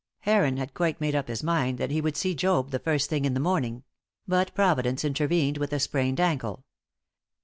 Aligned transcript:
"Heron 0.21 0.57
had 0.57 0.73
quite 0.73 0.99
made 0.99 1.13
up 1.13 1.27
his 1.27 1.43
mind 1.43 1.77
that 1.77 1.91
he 1.91 2.01
would 2.01 2.17
see 2.17 2.33
Job 2.33 2.71
the 2.71 2.79
first 2.79 3.07
thing 3.07 3.23
in 3.23 3.35
the 3.35 3.39
morning; 3.39 3.83
but 4.27 4.51
Providence 4.55 5.05
intervened 5.05 5.59
with 5.59 5.71
a 5.73 5.79
sprained 5.79 6.19
ankle. 6.19 6.65